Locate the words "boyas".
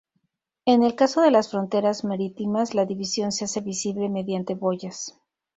4.55-5.15